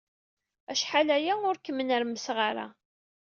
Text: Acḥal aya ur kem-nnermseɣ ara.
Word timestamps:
Acḥal 0.71 1.09
aya 1.17 1.33
ur 1.49 1.57
kem-nnermseɣ 1.59 2.37
ara. 2.49 2.67